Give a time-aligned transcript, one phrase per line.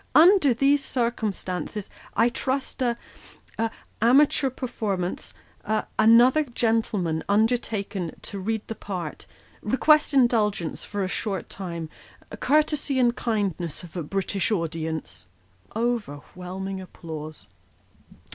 [0.15, 2.97] Under these circumstances, I trust a
[3.59, 3.69] a
[4.01, 9.27] amateur performance a another gentleman undertaken to read the part
[9.61, 11.87] request indulgence for a short time
[12.39, 15.27] courtesy and kindness of a British audience."
[15.75, 17.45] Overwhelming applause.